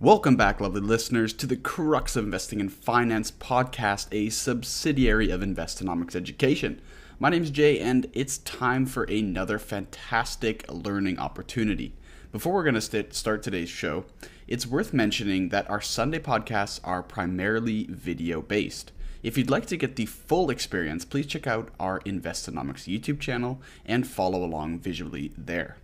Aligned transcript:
Welcome 0.00 0.36
back, 0.36 0.60
lovely 0.60 0.80
listeners, 0.80 1.32
to 1.32 1.46
the 1.48 1.56
Crux 1.56 2.14
of 2.14 2.24
Investing 2.24 2.60
and 2.60 2.72
Finance 2.72 3.32
podcast, 3.32 4.06
a 4.12 4.30
subsidiary 4.30 5.28
of 5.28 5.40
Investonomics 5.40 6.14
Education. 6.14 6.80
My 7.18 7.30
name 7.30 7.42
is 7.42 7.50
Jay, 7.50 7.80
and 7.80 8.08
it's 8.12 8.38
time 8.38 8.86
for 8.86 9.02
another 9.02 9.58
fantastic 9.58 10.64
learning 10.70 11.18
opportunity. 11.18 11.96
Before 12.30 12.54
we're 12.54 12.62
going 12.62 12.76
to 12.76 12.80
st- 12.80 13.12
start 13.12 13.42
today's 13.42 13.70
show, 13.70 14.04
it's 14.46 14.68
worth 14.68 14.92
mentioning 14.92 15.48
that 15.48 15.68
our 15.68 15.80
Sunday 15.80 16.20
podcasts 16.20 16.78
are 16.84 17.02
primarily 17.02 17.88
video 17.90 18.40
based. 18.40 18.92
If 19.24 19.36
you'd 19.36 19.50
like 19.50 19.66
to 19.66 19.76
get 19.76 19.96
the 19.96 20.06
full 20.06 20.48
experience, 20.48 21.04
please 21.04 21.26
check 21.26 21.48
out 21.48 21.70
our 21.80 21.98
Investonomics 22.02 22.86
YouTube 22.86 23.18
channel 23.18 23.60
and 23.84 24.06
follow 24.06 24.44
along 24.44 24.78
visually 24.78 25.32
there. 25.36 25.78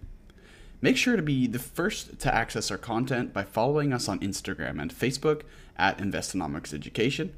Make 0.84 0.98
sure 0.98 1.16
to 1.16 1.22
be 1.22 1.46
the 1.46 1.58
first 1.58 2.18
to 2.18 2.34
access 2.34 2.70
our 2.70 2.76
content 2.76 3.32
by 3.32 3.44
following 3.44 3.90
us 3.94 4.06
on 4.06 4.20
Instagram 4.20 4.78
and 4.82 4.94
Facebook 4.94 5.40
at 5.78 5.96
Investonomics 5.96 6.74
Education. 6.74 7.32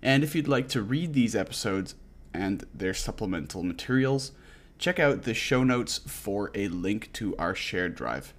And 0.00 0.22
if 0.22 0.36
you'd 0.36 0.46
like 0.46 0.68
to 0.68 0.80
read 0.80 1.12
these 1.12 1.34
episodes 1.34 1.96
and 2.32 2.64
their 2.72 2.94
supplemental 2.94 3.64
materials, 3.64 4.30
check 4.78 5.00
out 5.00 5.24
the 5.24 5.34
show 5.34 5.64
notes 5.64 6.02
for 6.06 6.52
a 6.54 6.68
link 6.68 7.12
to 7.14 7.36
our 7.36 7.52
shared 7.52 7.96
drive. 7.96 8.32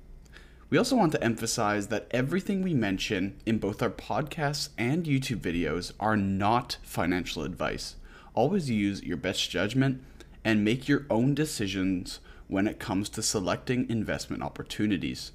We 0.70 0.77
also 0.77 0.96
want 0.96 1.12
to 1.12 1.22
emphasize 1.22 1.88
that 1.88 2.08
everything 2.12 2.62
we 2.62 2.74
mention 2.74 3.35
in 3.46 3.58
both 3.58 3.82
our 3.82 3.90
podcasts 3.90 4.70
and 4.77 5.04
YouTube 5.04 5.41
videos 5.41 5.91
are 5.99 6.16
not 6.16 6.77
financial 6.82 7.44
advice. 7.44 7.98
Always 8.34 8.70
use 8.70 9.04
your 9.04 9.18
best 9.18 9.49
judgment 9.49 10.02
and 10.46 10.63
make 10.63 10.88
your 10.88 11.05
own 11.10 11.35
decisions 11.35 12.22
when 12.48 12.67
it 12.67 12.80
comes 12.80 13.09
to 13.09 13.22
selecting 13.22 13.90
investment 13.90 14.44
opportunities. 14.44 15.31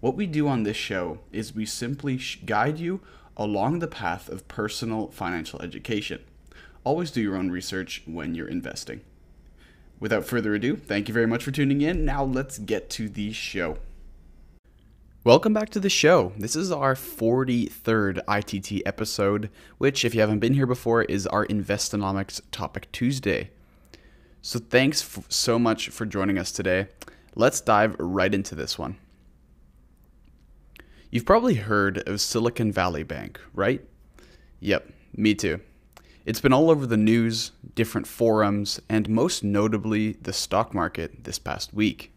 What 0.00 0.16
we 0.16 0.26
do 0.26 0.48
on 0.48 0.62
this 0.62 0.76
show 0.76 1.20
is 1.32 1.54
we 1.54 1.66
simply 1.66 2.20
guide 2.44 2.78
you 2.78 3.00
along 3.36 3.78
the 3.78 3.86
path 3.86 4.28
of 4.28 4.48
personal 4.48 5.08
financial 5.08 5.60
education. 5.62 6.22
Always 6.84 7.10
do 7.10 7.20
your 7.20 7.36
own 7.36 7.50
research 7.50 8.02
when 8.06 8.34
you're 8.34 8.48
investing. 8.48 9.00
Without 9.98 10.24
further 10.24 10.54
ado, 10.54 10.76
thank 10.76 11.08
you 11.08 11.14
very 11.14 11.26
much 11.26 11.42
for 11.42 11.50
tuning 11.50 11.80
in. 11.80 12.04
Now 12.04 12.22
let's 12.22 12.58
get 12.58 12.90
to 12.90 13.08
the 13.08 13.32
show. 13.32 13.78
Welcome 15.24 15.52
back 15.52 15.70
to 15.70 15.80
the 15.80 15.90
show. 15.90 16.32
This 16.38 16.54
is 16.54 16.70
our 16.70 16.94
43rd 16.94 18.20
ITT 18.28 18.86
episode, 18.86 19.50
which, 19.78 20.04
if 20.04 20.14
you 20.14 20.20
haven't 20.20 20.38
been 20.38 20.54
here 20.54 20.66
before, 20.66 21.02
is 21.02 21.26
our 21.26 21.44
Investonomics 21.46 22.40
Topic 22.52 22.92
Tuesday. 22.92 23.50
So, 24.46 24.60
thanks 24.60 25.02
f- 25.02 25.24
so 25.28 25.58
much 25.58 25.88
for 25.88 26.06
joining 26.06 26.38
us 26.38 26.52
today. 26.52 26.86
Let's 27.34 27.60
dive 27.60 27.96
right 27.98 28.32
into 28.32 28.54
this 28.54 28.78
one. 28.78 28.96
You've 31.10 31.26
probably 31.26 31.54
heard 31.54 32.06
of 32.08 32.20
Silicon 32.20 32.70
Valley 32.70 33.02
Bank, 33.02 33.40
right? 33.54 33.84
Yep, 34.60 34.92
me 35.16 35.34
too. 35.34 35.62
It's 36.24 36.40
been 36.40 36.52
all 36.52 36.70
over 36.70 36.86
the 36.86 36.96
news, 36.96 37.50
different 37.74 38.06
forums, 38.06 38.80
and 38.88 39.08
most 39.08 39.42
notably 39.42 40.12
the 40.12 40.32
stock 40.32 40.72
market 40.72 41.24
this 41.24 41.40
past 41.40 41.74
week. 41.74 42.12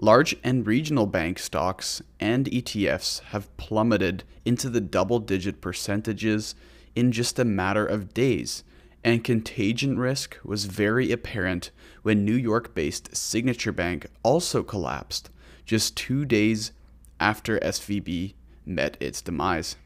Large 0.00 0.36
and 0.44 0.64
regional 0.64 1.06
bank 1.06 1.40
stocks 1.40 2.00
and 2.20 2.46
ETFs 2.46 3.20
have 3.24 3.54
plummeted 3.56 4.22
into 4.44 4.70
the 4.70 4.80
double 4.80 5.18
digit 5.18 5.60
percentages 5.60 6.54
in 6.94 7.10
just 7.10 7.40
a 7.40 7.44
matter 7.44 7.84
of 7.84 8.14
days 8.14 8.62
and 9.04 9.22
contagion 9.22 9.98
risk 9.98 10.38
was 10.44 10.64
very 10.64 11.12
apparent 11.12 11.70
when 12.02 12.24
New 12.24 12.34
York 12.34 12.74
based 12.74 13.16
Signature 13.16 13.72
Bank 13.72 14.06
also 14.22 14.62
collapsed 14.62 15.30
just 15.64 15.96
two 15.96 16.24
days 16.24 16.72
after 17.20 17.58
SVB 17.60 18.34
met 18.64 18.96
its 19.00 19.20
demise. 19.22 19.76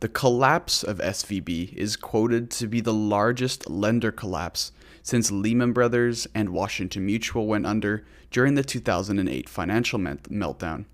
The 0.00 0.08
collapse 0.08 0.82
of 0.82 0.98
SVB 0.98 1.74
is 1.74 1.96
quoted 1.96 2.50
to 2.52 2.66
be 2.66 2.80
the 2.80 2.94
largest 2.94 3.68
lender 3.68 4.10
collapse 4.10 4.72
since 5.02 5.30
Lehman 5.30 5.72
Brothers 5.72 6.26
and 6.34 6.50
Washington 6.50 7.04
Mutual 7.04 7.46
went 7.46 7.66
under 7.66 8.06
during 8.30 8.54
the 8.54 8.64
2008 8.64 9.48
financial 9.48 9.98
meltdown, 9.98 10.86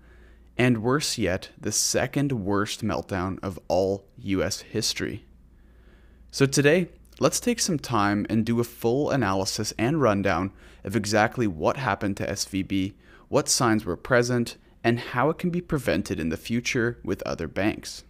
and 0.57 0.81
worse 0.81 1.17
yet, 1.17 1.49
the 1.59 1.71
second 1.71 2.31
worst 2.31 2.83
meltdown 2.83 3.37
of 3.41 3.59
all 3.67 4.05
US 4.17 4.61
history. 4.61 5.26
So 6.37 6.45
today, 6.45 6.89
let's 7.19 7.39
take 7.39 7.59
some 7.59 7.79
time 7.79 8.27
and 8.29 8.45
do 8.45 8.59
a 8.59 8.63
full 8.63 9.09
analysis 9.09 9.73
and 9.75 9.99
rundown 9.99 10.53
of 10.83 10.95
exactly 10.95 11.47
what 11.47 11.77
happened 11.77 12.15
to 12.17 12.27
SVB, 12.27 12.93
what 13.27 13.49
signs 13.49 13.85
were 13.85 13.97
present, 13.97 14.55
and 14.83 14.99
how 14.99 15.31
it 15.31 15.39
can 15.39 15.49
be 15.49 15.61
prevented 15.61 16.19
in 16.19 16.29
the 16.29 16.37
future 16.37 16.99
with 17.03 17.23
other 17.23 17.47
banks. 17.47 18.03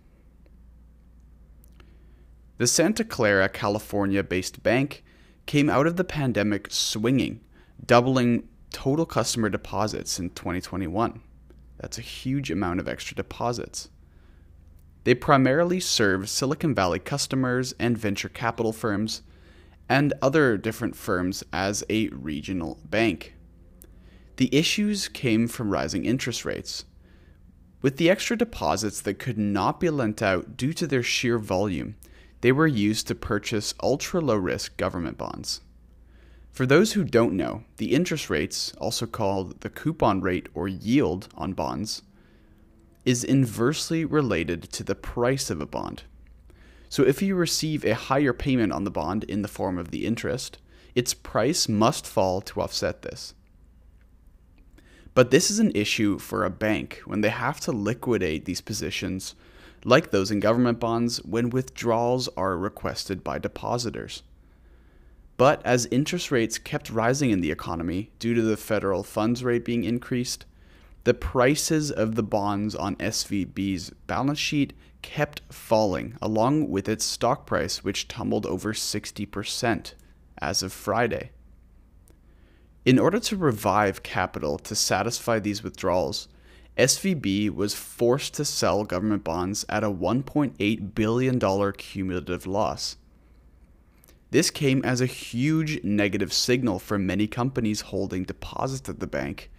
The 2.57 2.67
Santa 2.67 3.05
Clara, 3.05 3.47
California 3.47 4.23
based 4.23 4.61
bank 4.61 5.05
came 5.45 5.69
out 5.69 5.87
of 5.87 5.95
the 5.95 6.03
pandemic 6.03 6.67
swinging, 6.69 7.39
doubling 7.85 8.49
total 8.73 9.05
customer 9.05 9.47
deposits 9.47 10.19
in 10.19 10.31
2021. 10.31 11.21
That's 11.77 11.97
a 11.97 12.01
huge 12.01 12.51
amount 12.51 12.81
of 12.81 12.89
extra 12.89 13.15
deposits. 13.15 13.87
They 15.07 15.15
primarily 15.15 15.79
serve 15.79 16.29
Silicon 16.29 16.75
Valley 16.75 16.99
customers 16.99 17.73
and 17.79 17.97
venture 17.97 18.27
capital 18.27 18.73
firms 18.73 19.21
and 19.87 20.13
other 20.21 20.57
different 20.57 20.97
firms 20.97 21.45
as 21.53 21.81
a 21.89 22.09
regional 22.09 22.77
bank. 22.83 23.33
The 24.35 24.53
issues 24.53 25.07
came 25.07 25.47
from 25.47 25.69
rising 25.69 26.03
interest 26.03 26.43
rates. 26.43 26.83
With 27.81 27.95
the 27.95 28.09
extra 28.09 28.35
deposits 28.35 28.99
that 28.99 29.17
could 29.17 29.37
not 29.37 29.79
be 29.79 29.89
lent 29.89 30.21
out 30.21 30.57
due 30.57 30.73
to 30.73 30.85
their 30.85 31.03
sheer 31.03 31.39
volume, 31.39 31.95
they 32.41 32.51
were 32.51 32.67
used 32.67 33.07
to 33.07 33.15
purchase 33.15 33.73
ultra 33.81 34.19
low 34.19 34.35
risk 34.35 34.75
government 34.75 35.17
bonds. 35.17 35.61
For 36.51 36.65
those 36.65 36.91
who 36.91 37.05
don't 37.05 37.37
know, 37.37 37.63
the 37.77 37.93
interest 37.93 38.29
rates, 38.29 38.73
also 38.73 39.05
called 39.05 39.61
the 39.61 39.69
coupon 39.69 40.19
rate 40.19 40.49
or 40.53 40.67
yield 40.67 41.29
on 41.37 41.53
bonds, 41.53 42.01
is 43.07 43.23
inversely 43.23 44.03
related 44.03 44.61
to 44.63 44.83
the 44.83 44.93
price 44.93 45.49
of 45.49 45.61
a 45.61 45.65
bond. 45.65 46.03
So 46.89 47.03
if 47.03 47.21
you 47.21 47.35
receive 47.35 47.85
a 47.85 47.95
higher 47.95 48.33
payment 48.33 48.73
on 48.73 48.83
the 48.83 48.91
bond 48.91 49.23
in 49.23 49.43
the 49.43 49.47
form 49.47 49.77
of 49.77 49.91
the 49.91 50.05
interest, 50.05 50.57
its 50.93 51.13
price 51.13 51.69
must 51.69 52.05
fall 52.05 52.41
to 52.41 52.59
offset 52.59 53.03
this. 53.03 53.33
But 55.13 55.31
this 55.31 55.49
is 55.49 55.59
an 55.59 55.71
issue 55.73 56.19
for 56.19 56.43
a 56.43 56.49
bank 56.49 57.01
when 57.05 57.21
they 57.21 57.29
have 57.29 57.61
to 57.61 57.71
liquidate 57.71 58.43
these 58.43 58.59
positions, 58.59 59.35
like 59.85 60.11
those 60.11 60.29
in 60.29 60.41
government 60.41 60.81
bonds, 60.81 61.23
when 61.23 61.49
withdrawals 61.49 62.27
are 62.35 62.57
requested 62.57 63.23
by 63.23 63.39
depositors. 63.39 64.21
But 65.37 65.65
as 65.65 65.85
interest 65.85 66.29
rates 66.29 66.57
kept 66.57 66.89
rising 66.89 67.29
in 67.29 67.39
the 67.39 67.51
economy 67.51 68.11
due 68.19 68.33
to 68.33 68.41
the 68.41 68.57
federal 68.57 69.03
funds 69.03 69.45
rate 69.45 69.63
being 69.63 69.85
increased, 69.85 70.45
the 71.07 71.13
prices 71.13 71.89
of 71.89 72.15
the 72.15 72.21
bonds 72.21 72.75
on 72.75 72.97
SVB's 72.97 73.91
balance 74.07 74.37
sheet 74.37 74.73
kept 75.01 75.41
falling, 75.49 76.17
along 76.21 76.69
with 76.69 76.89
its 76.89 77.05
stock 77.05 77.45
price, 77.45 77.81
which 77.81 78.09
tumbled 78.09 78.45
over 78.45 78.73
60% 78.73 79.93
as 80.39 80.61
of 80.61 80.73
Friday. 80.73 81.31
In 82.83 82.99
order 82.99 83.21
to 83.21 83.37
revive 83.37 84.03
capital 84.03 84.59
to 84.59 84.75
satisfy 84.75 85.39
these 85.39 85.63
withdrawals, 85.63 86.27
SVB 86.77 87.51
was 87.51 87.73
forced 87.73 88.33
to 88.33 88.43
sell 88.43 88.83
government 88.83 89.23
bonds 89.23 89.65
at 89.69 89.85
a 89.85 89.89
$1.8 89.89 90.93
billion 90.93 91.71
cumulative 91.71 92.45
loss. 92.45 92.97
This 94.31 94.51
came 94.51 94.83
as 94.83 94.99
a 94.99 95.05
huge 95.05 95.81
negative 95.85 96.33
signal 96.33 96.79
for 96.79 96.99
many 96.99 97.27
companies 97.27 97.79
holding 97.79 98.25
deposits 98.25 98.89
at 98.89 98.99
the 98.99 99.07
bank 99.07 99.49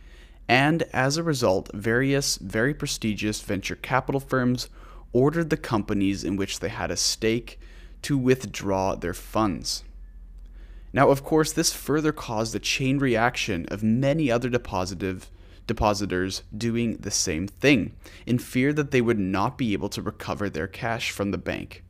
and 0.49 0.83
as 0.95 1.17
a 1.17 1.23
result, 1.23 1.71
various 1.75 2.37
very 2.37 2.73
prestigious 2.73 3.41
venture 3.43 3.77
capital 3.77 4.21
firms 4.21 4.69
ordered 5.13 5.51
the 5.51 5.57
companies 5.57 6.25
in 6.25 6.37
which 6.37 6.61
they 6.61 6.71
had 6.71 6.91
a 6.91 6.97
stake 6.97 7.61
to 8.03 8.17
withdraw 8.17 8.95
their 8.95 9.15
funds. 9.15 9.85
Now, 10.93 11.11
of 11.11 11.23
course, 11.23 11.53
this 11.53 11.73
further 11.73 12.13
caused 12.13 12.55
a 12.55 12.61
chain 12.61 12.99
reaction 12.99 13.67
of 13.67 13.83
many 13.83 14.31
other 14.31 14.49
depositors 14.49 16.43
doing 16.57 16.97
the 16.97 17.11
same 17.11 17.47
thing, 17.47 17.93
in 18.25 18.39
fear 18.39 18.73
that 18.73 18.91
they 18.91 19.03
would 19.03 19.19
not 19.19 19.59
be 19.59 19.75
able 19.75 19.91
to 19.91 20.01
recover 20.01 20.49
their 20.49 20.67
cash 20.67 21.11
from 21.11 21.31
the 21.31 21.39
bank. 21.39 21.85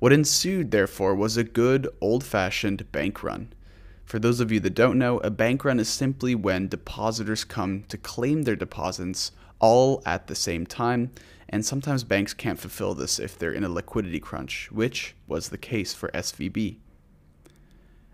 What 0.00 0.12
ensued, 0.12 0.72
therefore, 0.72 1.14
was 1.14 1.36
a 1.36 1.44
good 1.44 1.88
old 2.00 2.24
fashioned 2.24 2.90
bank 2.90 3.22
run 3.22 3.52
for 4.04 4.18
those 4.18 4.40
of 4.40 4.52
you 4.52 4.60
that 4.60 4.74
don't 4.74 4.98
know, 4.98 5.18
a 5.18 5.30
bank 5.30 5.64
run 5.64 5.80
is 5.80 5.88
simply 5.88 6.34
when 6.34 6.68
depositors 6.68 7.44
come 7.44 7.84
to 7.88 7.96
claim 7.96 8.42
their 8.42 8.56
deposits 8.56 9.32
all 9.58 10.02
at 10.04 10.26
the 10.26 10.34
same 10.34 10.66
time, 10.66 11.10
and 11.48 11.64
sometimes 11.64 12.04
banks 12.04 12.34
can't 12.34 12.58
fulfill 12.58 12.94
this 12.94 13.18
if 13.18 13.38
they're 13.38 13.52
in 13.52 13.64
a 13.64 13.68
liquidity 13.68 14.20
crunch, 14.20 14.68
which 14.70 15.14
was 15.26 15.48
the 15.48 15.58
case 15.58 15.94
for 15.94 16.10
SVB. 16.10 16.76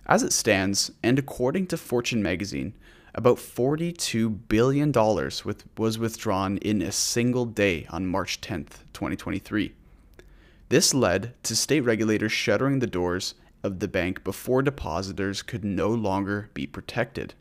As 0.06 0.22
it 0.22 0.32
stands, 0.32 0.90
and 1.02 1.18
according 1.18 1.66
to 1.68 1.76
Fortune 1.76 2.22
magazine, 2.22 2.74
about 3.14 3.38
$42 3.38 4.38
billion 4.48 4.92
with, 4.92 5.64
was 5.76 5.98
withdrawn 5.98 6.58
in 6.58 6.80
a 6.82 6.92
single 6.92 7.44
day 7.44 7.86
on 7.90 8.06
March 8.06 8.40
10th, 8.40 8.84
2023. 8.92 9.74
This 10.68 10.94
led 10.94 11.34
to 11.42 11.56
state 11.56 11.80
regulators 11.80 12.32
shuttering 12.32 12.78
the 12.78 12.86
doors 12.86 13.34
of 13.62 13.80
the 13.80 13.88
bank 13.88 14.24
before 14.24 14.62
depositors 14.62 15.42
could 15.42 15.64
no 15.64 15.88
longer 15.88 16.50
be 16.54 16.66
protected. 16.66 17.34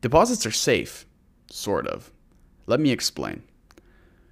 Deposits 0.00 0.46
are 0.46 0.52
safe, 0.52 1.06
sort 1.50 1.86
of. 1.86 2.10
Let 2.66 2.80
me 2.80 2.90
explain. 2.90 3.42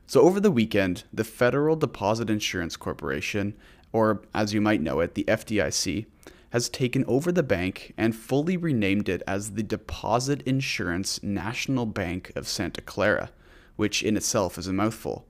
So, 0.07 0.21
over 0.21 0.39
the 0.39 0.53
weekend, 0.53 1.05
the 1.13 1.25
Federal 1.25 1.75
Deposit 1.75 2.31
Insurance 2.31 2.77
Corporation, 2.77 3.55
or 3.93 4.23
as 4.33 4.55
you 4.55 4.61
might 4.61 4.81
know 4.81 5.01
it, 5.01 5.15
the 5.15 5.25
FDIC, 5.25 6.07
has 6.51 6.69
taken 6.69 7.05
over 7.07 7.33
the 7.33 7.43
bank 7.43 7.93
and 7.97 8.15
fully 8.15 8.57
renamed 8.57 9.09
it 9.09 9.23
as 9.27 9.53
the 9.53 9.63
Deposit 9.63 10.43
Insurance 10.43 11.23
National 11.23 11.87
Bank 11.87 12.31
of 12.37 12.47
Santa 12.47 12.81
Clara, 12.81 13.31
which 13.75 14.03
in 14.03 14.17
itself 14.17 14.57
is 14.57 14.69
a 14.69 14.73
mouthful, 14.73 15.27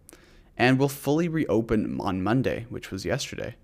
and 0.59 0.79
will 0.79 0.89
fully 0.89 1.29
reopen 1.29 1.99
on 2.01 2.23
Monday, 2.23 2.67
which 2.69 2.91
was 2.91 3.07
yesterday. 3.07 3.57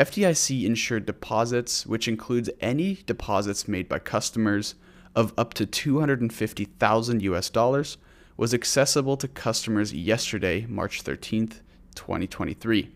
FDIC 0.00 0.64
insured 0.64 1.04
deposits, 1.04 1.84
which 1.84 2.08
includes 2.08 2.48
any 2.58 2.94
deposits 3.04 3.68
made 3.68 3.86
by 3.86 3.98
customers 3.98 4.74
of 5.14 5.34
up 5.36 5.52
to 5.52 5.66
250,000 5.66 7.20
US 7.20 7.50
dollars, 7.50 7.98
was 8.34 8.54
accessible 8.54 9.18
to 9.18 9.28
customers 9.28 9.92
yesterday, 9.92 10.64
March 10.66 11.04
13th, 11.04 11.60
2023. 11.94 12.90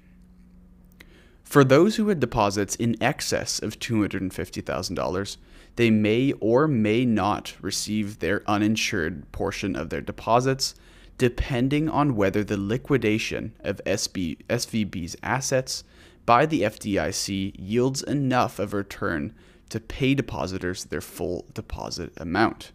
For 1.43 1.63
those 1.63 1.97
who 1.97 2.09
had 2.09 2.21
deposits 2.21 2.75
in 2.75 2.97
excess 3.03 3.59
of 3.59 3.79
$250,000, 3.79 5.37
they 5.77 5.91
may 5.91 6.33
or 6.41 6.67
may 6.67 7.05
not 7.05 7.55
receive 7.61 8.21
their 8.21 8.43
uninsured 8.49 9.31
portion 9.31 9.77
of 9.77 9.91
their 9.91 10.01
deposits, 10.01 10.75
depending 11.19 11.87
on 11.87 12.17
whether 12.17 12.43
the 12.43 12.57
liquidation 12.57 13.53
of 13.61 13.83
SB, 13.85 14.39
SVB's 14.47 15.17
assets 15.23 15.85
by 16.27 16.47
the 16.47 16.63
FDIC 16.63 17.55
yields 17.59 18.03
enough 18.03 18.59
of 18.59 18.73
return 18.73 19.35
to 19.69 19.81
pay 19.81 20.15
depositors 20.15 20.85
their 20.85 21.01
full 21.01 21.47
deposit 21.53 22.13
amount. 22.17 22.73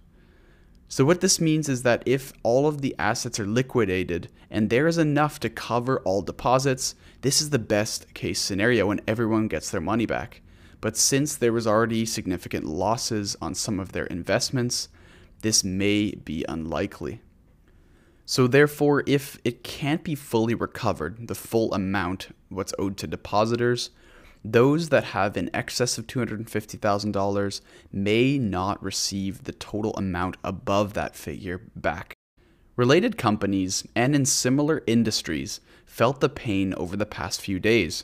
So, 0.88 1.06
what 1.06 1.22
this 1.22 1.40
means 1.40 1.70
is 1.70 1.84
that 1.84 2.02
if 2.06 2.34
all 2.42 2.68
of 2.68 2.82
the 2.82 2.96
assets 2.98 3.40
are 3.40 3.46
liquidated 3.46 4.30
and 4.50 4.70
there 4.70 4.88
is 4.88 4.98
enough 4.98 5.40
to 5.42 5.50
cover 5.50 6.00
all 6.00 6.24
deposits, 6.24 6.96
this 7.22 7.42
is 7.42 7.52
the 7.52 7.60
best 7.60 8.14
case 8.16 8.40
scenario 8.40 8.88
when 8.88 9.02
everyone 9.08 9.48
gets 9.48 9.70
their 9.70 9.82
money 9.82 10.08
back. 10.08 10.42
But 10.82 10.98
since 10.98 11.36
there 11.36 11.54
was 11.54 11.68
already 11.68 12.06
significant 12.06 12.66
losses 12.66 13.36
on 13.40 13.54
some 13.54 13.80
of 13.80 13.92
their 13.92 14.06
investments, 14.06 14.90
this 15.42 15.64
may 15.64 16.12
be 16.16 16.44
unlikely. 16.50 17.22
So, 18.32 18.46
therefore, 18.46 19.02
if 19.08 19.40
it 19.44 19.64
can't 19.64 20.04
be 20.04 20.14
fully 20.14 20.54
recovered, 20.54 21.28
the 21.28 21.34
full 21.34 21.74
amount, 21.74 22.28
what's 22.50 22.76
owed 22.78 22.96
to 22.98 23.08
depositors, 23.08 23.90
those 24.46 24.90
that 24.90 25.04
have 25.04 25.36
in 25.36 25.50
excess 25.52 25.98
of 25.98 26.06
$250,000 26.06 27.62
may 27.92 28.38
not 28.38 28.84
receive 28.84 29.46
the 29.46 29.52
total 29.52 29.96
amount 29.96 30.38
above 30.44 30.94
that 30.94 31.16
figure 31.16 31.60
back. 31.76 32.14
Related 32.76 33.18
companies 33.18 33.84
and 33.96 34.14
in 34.14 34.26
similar 34.26 34.84
industries 34.86 35.60
felt 35.88 36.20
the 36.20 36.30
pain 36.30 36.76
over 36.76 36.96
the 36.96 37.08
past 37.08 37.42
few 37.42 37.60
days. 37.60 38.04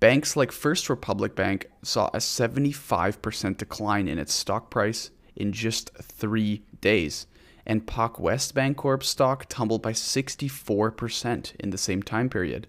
Banks 0.00 0.34
like 0.34 0.50
First 0.50 0.90
Republic 0.90 1.36
Bank 1.36 1.70
saw 1.84 2.08
a 2.08 2.18
75% 2.18 3.56
decline 3.56 4.08
in 4.08 4.18
its 4.18 4.34
stock 4.34 4.70
price 4.70 5.12
in 5.36 5.52
just 5.52 5.94
three 5.98 6.64
days, 6.80 7.28
and 7.66 7.86
PacWest 7.86 8.52
Bancorp 8.52 9.02
stock 9.02 9.46
tumbled 9.48 9.82
by 9.82 9.92
64% 9.92 11.56
in 11.56 11.70
the 11.70 11.78
same 11.78 12.02
time 12.02 12.30
period. 12.30 12.66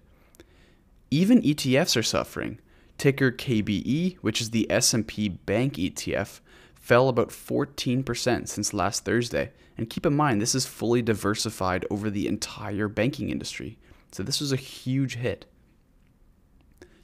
Even 1.10 1.40
ETFs 1.42 1.96
are 1.96 2.02
suffering 2.02 2.58
Ticker 2.98 3.30
KBE, 3.30 4.16
which 4.16 4.40
is 4.40 4.50
the 4.50 4.70
S&P 4.70 5.28
Bank 5.28 5.74
ETF, 5.74 6.40
fell 6.74 7.08
about 7.08 7.28
14% 7.28 8.48
since 8.48 8.74
last 8.74 9.04
Thursday. 9.04 9.52
And 9.76 9.88
keep 9.88 10.04
in 10.04 10.16
mind, 10.16 10.42
this 10.42 10.54
is 10.54 10.66
fully 10.66 11.02
diversified 11.02 11.86
over 11.90 12.10
the 12.10 12.26
entire 12.26 12.88
banking 12.88 13.30
industry. 13.30 13.78
So 14.10 14.22
this 14.22 14.40
was 14.40 14.50
a 14.50 14.56
huge 14.56 15.14
hit. 15.14 15.46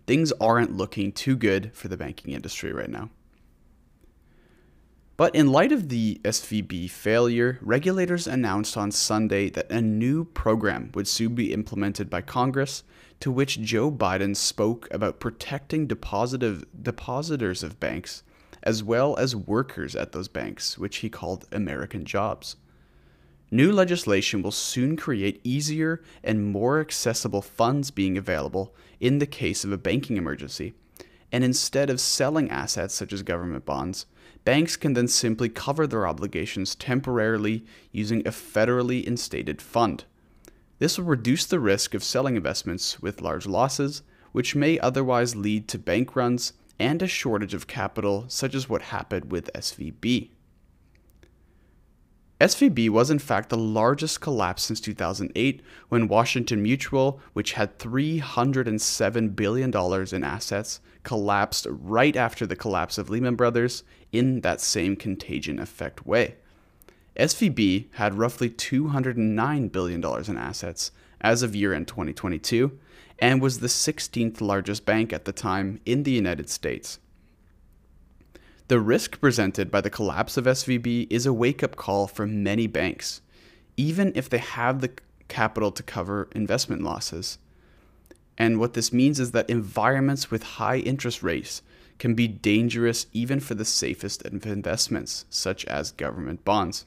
Things 0.07 0.33
aren't 0.41 0.77
looking 0.77 1.13
too 1.13 1.37
good 1.37 1.71
for 1.73 1.89
the 1.89 1.97
banking 1.97 2.35
industry 2.35 2.73
right 2.73 2.91
now. 2.91 3.11
But 5.17 5.35
in 5.37 5.53
light 5.53 5.71
of 5.71 5.91
the 5.91 6.21
SVB 6.25 6.91
failure, 6.91 7.59
regulators 7.63 8.27
announced 8.27 8.77
on 8.77 8.91
Sunday 8.91 9.49
that 9.51 9.71
a 9.71 9.81
new 9.81 10.25
program 10.25 10.91
would 10.95 11.07
soon 11.07 11.37
be 11.37 11.53
implemented 11.53 12.11
by 12.11 12.21
Congress, 12.21 12.83
to 13.21 13.31
which 13.31 13.61
Joe 13.61 13.93
Biden 13.93 14.35
spoke 14.35 14.89
about 14.91 15.21
protecting 15.21 15.87
depositors 15.87 17.63
of 17.63 17.79
banks, 17.79 18.25
as 18.65 18.83
well 18.83 19.17
as 19.17 19.37
workers 19.37 19.95
at 19.95 20.11
those 20.11 20.27
banks, 20.27 20.79
which 20.79 20.97
he 20.97 21.09
called 21.09 21.47
American 21.53 22.05
jobs. 22.05 22.57
New 23.53 23.71
legislation 23.71 24.43
will 24.43 24.51
soon 24.51 24.97
create 24.97 25.41
easier 25.45 26.03
and 26.25 26.51
more 26.51 26.81
accessible 26.81 27.43
funds 27.43 27.93
being 27.93 28.19
available 28.19 28.75
in 28.99 29.19
the 29.19 29.27
case 29.27 29.63
of 29.65 29.71
a 29.71 29.79
banking 29.79 30.17
emergency. 30.17 30.75
And 31.31 31.45
instead 31.45 31.89
of 31.89 32.01
selling 32.01 32.51
assets 32.51 32.95
such 32.95 33.13
as 33.13 33.23
government 33.23 33.65
bonds, 33.65 34.07
banks 34.45 34.77
can 34.77 34.93
then 34.93 35.09
simply 35.09 35.49
cover 35.49 35.87
their 35.87 36.07
obligations 36.07 36.75
temporarily 36.75 37.65
using 37.93 38.21
a 38.21 38.31
federally 38.31 39.05
instated 39.05 39.63
fund. 39.63 40.05
This 40.79 40.99
will 40.99 41.07
reduce 41.07 41.47
the 41.47 41.61
risk 41.61 41.95
of 41.95 42.05
selling 42.05 42.37
investments 42.37 43.01
with 43.01 43.23
large 43.23 43.47
losses, 43.47 44.03
which 44.33 44.57
may 44.57 44.79
otherwise 44.79 45.37
lead 45.37 45.69
to 45.69 45.79
bank 45.79 46.17
runs 46.17 46.53
and 46.79 47.01
a 47.01 47.07
shortage 47.07 47.55
of 47.55 47.67
capital, 47.67 48.25
such 48.29 48.55
as 48.55 48.69
what 48.69 48.83
happened 48.83 49.31
with 49.31 49.53
SVB. 49.55 50.31
SVB 52.45 52.91
was 52.91 53.09
in 53.09 53.19
fact 53.19 53.49
the 53.49 53.57
largest 53.57 54.21
collapse 54.21 54.65
since 54.65 54.79
2008 54.79 55.63
when 55.89 56.09
Washington 56.09 56.63
Mutual, 56.63 57.19
which 57.33 57.53
had 57.53 57.79
$307 57.79 59.35
billion 59.35 59.75
in 60.15 60.25
assets, 60.25 60.81
collapsed 61.05 61.67
right 61.71 62.15
after 62.15 62.45
the 62.45 62.55
collapse 62.55 62.99
of 62.99 63.09
Lehman 63.09 63.35
Brothers 63.35 63.83
in 64.13 64.43
that 64.43 64.61
same 64.61 64.95
contagion 64.95 65.59
effect 65.59 66.05
way. 66.05 66.35
SVB 67.19 67.87
had 67.95 68.19
roughly 68.19 68.51
$209 68.51 69.73
billion 69.73 70.05
in 70.05 70.37
assets 70.37 70.91
as 71.23 71.43
of 71.43 71.57
year 71.57 71.73
end 71.73 71.89
2022 71.89 72.79
and 73.21 73.41
was 73.41 73.61
the 73.61 73.69
16th 73.69 74.43
largest 74.43 74.85
bank 74.85 75.15
at 75.15 75.25
the 75.25 75.33
time 75.33 75.81
in 75.87 76.03
the 76.03 76.13
United 76.13 76.51
States. 76.51 76.99
The 78.69 78.81
risk 78.81 79.21
presented 79.21 79.71
by 79.71 79.83
the 79.83 79.91
collapse 79.91 80.39
of 80.39 80.47
SVB 80.47 81.09
is 81.11 81.27
a 81.27 81.35
wake 81.35 81.63
up 81.63 81.77
call 81.77 82.07
for 82.07 82.27
many 82.27 82.67
banks, 82.67 83.21
even 83.77 84.11
if 84.15 84.31
they 84.31 84.39
have 84.39 84.81
the 84.81 84.93
capital 85.29 85.71
to 85.73 85.83
cover 85.83 86.29
investment 86.35 86.83
losses. 86.83 87.39
And 88.39 88.59
what 88.59 88.73
this 88.73 88.91
means 88.91 89.21
is 89.21 89.33
that 89.33 89.51
environments 89.51 90.31
with 90.31 90.43
high 90.43 90.79
interest 90.79 91.23
rates 91.23 91.61
can 91.99 92.15
be 92.15 92.27
dangerous 92.27 93.07
even 93.13 93.39
for 93.39 93.55
the 93.55 93.67
safest 93.67 94.25
of 94.25 94.47
investments, 94.47 95.27
such 95.29 95.67
as 95.67 95.93
government 95.93 96.43
bonds. 96.45 96.87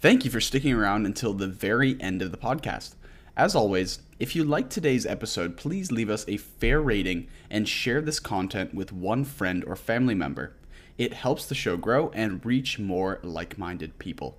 Thank 0.00 0.24
you 0.24 0.30
for 0.30 0.40
sticking 0.40 0.72
around 0.72 1.06
until 1.06 1.34
the 1.34 1.48
very 1.48 2.00
end 2.00 2.22
of 2.22 2.30
the 2.30 2.38
podcast. 2.38 2.94
As 3.36 3.54
always, 3.54 4.00
if 4.18 4.36
you 4.36 4.44
liked 4.44 4.70
today's 4.70 5.06
episode, 5.06 5.56
please 5.56 5.90
leave 5.90 6.10
us 6.10 6.24
a 6.28 6.36
fair 6.36 6.82
rating 6.82 7.28
and 7.50 7.66
share 7.66 8.02
this 8.02 8.20
content 8.20 8.74
with 8.74 8.92
one 8.92 9.24
friend 9.24 9.64
or 9.64 9.74
family 9.74 10.14
member. 10.14 10.54
It 10.98 11.14
helps 11.14 11.46
the 11.46 11.54
show 11.54 11.78
grow 11.78 12.10
and 12.10 12.44
reach 12.44 12.78
more 12.78 13.20
like 13.22 13.56
minded 13.56 13.98
people. 13.98 14.36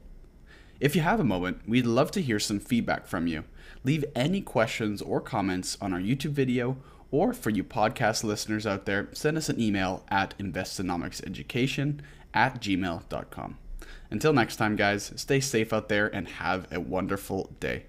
If 0.80 0.96
you 0.96 1.02
have 1.02 1.20
a 1.20 1.24
moment, 1.24 1.62
we'd 1.68 1.88
love 1.88 2.12
to 2.12 2.22
hear 2.22 2.40
some 2.40 2.60
feedback 2.60 3.08
from 3.08 3.26
you. 3.26 3.46
Leave 3.84 4.06
any 4.16 4.42
questions 4.42 5.02
or 5.02 5.20
comments 5.20 5.76
on 5.82 5.92
our 5.92 6.00
YouTube 6.00 6.32
video, 6.32 6.78
or 7.10 7.34
for 7.34 7.50
you 7.50 7.64
podcast 7.64 8.24
listeners 8.24 8.68
out 8.68 8.86
there, 8.86 9.10
send 9.12 9.38
us 9.38 9.50
an 9.50 9.60
email 9.60 10.04
at 10.10 10.38
investonomicseducation 10.38 12.00
at 12.34 12.62
gmail.com. 12.62 13.58
Until 14.12 14.34
next 14.34 14.58
time, 14.58 14.76
guys, 14.76 15.14
stay 15.16 15.40
safe 15.40 15.74
out 15.74 15.90
there 15.90 16.14
and 16.14 16.28
have 16.28 16.72
a 16.72 16.80
wonderful 16.80 17.52
day. 17.60 17.86